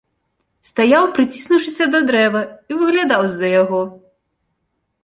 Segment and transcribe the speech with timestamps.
[0.69, 2.41] Стаяў, прыціснуўшыся да дрэва,
[2.73, 3.81] і выглядаў з-за яго.